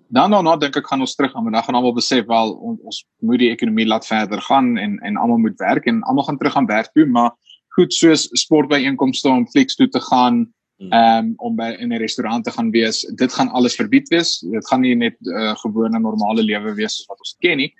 [0.09, 2.81] Dan daarna dink ek gaan ons terug gaan en dan gaan almal besef wel ons,
[2.81, 6.39] ons moet die ekonomie laat verder gaan en en almal moet werk en almal gaan
[6.39, 7.33] terug aan werk toe maar
[7.77, 10.47] goed soos sportbyeenkomste om flex toe te gaan
[10.77, 10.93] Hmm.
[10.93, 13.01] ehm um, om by in 'n restaurant te gaan wees.
[13.15, 14.39] Dit gaan alles verbied wees.
[14.41, 17.73] Dit gaan nie net 'n uh, gewone normale lewe wees soos wat ons ken nie.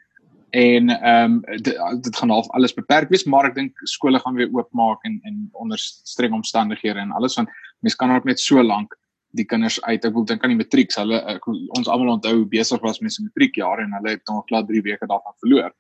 [0.51, 4.35] En ehm um, dit, dit gaan half alles beperk wees, maar ek dink skole gaan
[4.39, 8.63] weer oopmaak en en onder streng omstandighede en alles want mense kan ook net so
[8.63, 8.95] lank
[9.37, 10.05] die kinders uit.
[10.05, 10.95] Ek wil dink aan die matriek.
[10.97, 14.83] Hulle ek, ons almal onthou besig was mense matriekjare en hulle het nog klaar 3
[14.83, 15.75] weke daarvan verloor.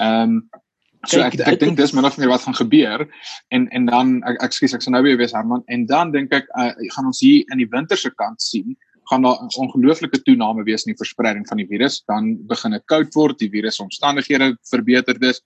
[0.00, 0.44] Ehm um,
[1.10, 3.02] So ek ek dink dis min of meer wat gaan gebeur
[3.50, 6.46] en en dan ek ekskuus ek sou nou weer wees Herman en dan dink ek
[6.54, 8.76] uh, gaan ons hier in die winter se kant sien
[9.12, 12.84] gaan daar 'n ongelooflike toename wees in die verspreiding van die virus dan begin dit
[12.84, 15.42] koud word die virusomstandighede verbeter dis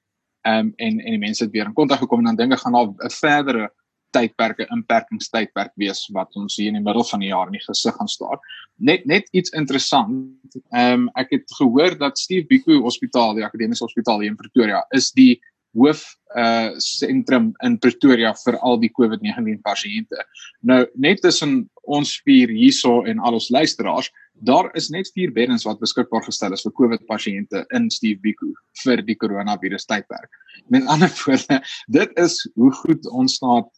[0.47, 2.89] um, en en die mense het weer in kontak gekom en dan dinge gaan daar
[2.89, 3.71] 'n verdere
[4.17, 7.97] tydperke inperkingstydperk wees wat ons hier in die middel van die jaar in die gesig
[7.97, 8.41] gaan staar.
[8.77, 10.57] Net net iets interessant.
[10.71, 14.85] Ehm um, ek het gehoor dat Steve Biko Hospitaal, die akademiese hospitaal hier in Pretoria,
[14.91, 15.41] is die
[15.77, 16.05] hoof
[16.37, 20.25] uh sentrum in Pretoria vir al die COVID-19 pasiënte.
[20.69, 24.11] Nou net tussen ons vier hierso en al ons luisteraars,
[24.45, 28.53] daar is net 4 beddens wat beskikbaar gestel is vir COVID pasiënte in Steve Biko
[28.83, 30.31] vir die coronavirus tydperk.
[30.69, 33.71] Met ander woorde, dit is hoe goed ons staat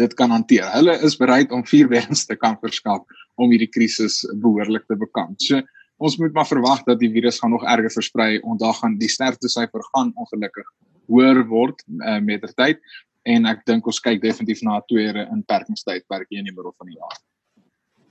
[0.00, 0.68] dit kan hanteer.
[0.76, 3.04] Hulle is bereid om vier wens te kan verskaf
[3.40, 5.40] om hierdie krisis behoorlik te bekamp.
[5.42, 5.60] So
[5.96, 9.08] ons moet maar verwag dat die virus gaan nog erger versprei en daar gaan die
[9.08, 10.68] sterftesyfer gaan ongelukkig
[11.08, 12.82] hoër word uh, met der tyd
[13.26, 16.86] en ek dink ons kyk definitief na 'n tweede inperkingstydperk hier in die middel van
[16.86, 17.16] die jaar.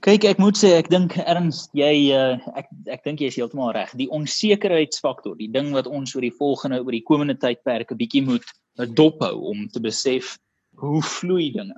[0.06, 3.72] Kyk, ek moet sê ek dink erns jy uh, ek ek dink jy is heeltemal
[3.72, 3.90] reg.
[3.96, 8.22] Die onsekerheidsfaktor, die ding wat ons oor die volgende oor die komende tydperk 'n bietjie
[8.22, 8.44] moet
[8.76, 10.36] dophou om te besef
[10.76, 11.76] hoe vloei dinge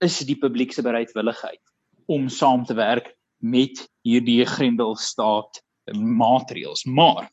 [0.00, 1.60] is die publiek se bereidwilligheid
[2.08, 5.60] om saam te werk met hierdie grendelstaat
[5.94, 7.28] maatreëls maar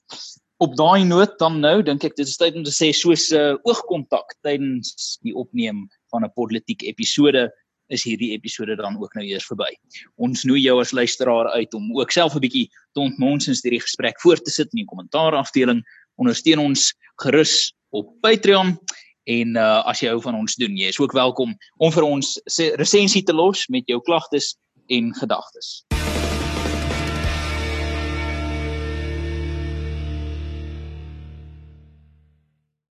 [0.58, 3.36] op daai noot dan nou dink ek dit is tyd om te sê soos 'n
[3.36, 7.52] uh, eh, oogkontak tydens die opneem van 'n politiek episode
[7.89, 9.70] is hierdie episode dan ook nou eers verby.
[10.18, 14.22] Ons nooi jou as luisteraar uit om ook self 'n bietjie te ontmonsens hierdie gesprek
[14.22, 15.84] voort te sit in die kommentaar afdeling.
[16.18, 18.78] Ondersteun ons gerus op Patreon
[19.26, 22.39] en uh, as jy hou van ons doen, jy is ook welkom om vir ons
[22.78, 24.56] resensie te los met jou klagtes
[24.88, 25.86] en gedagtes.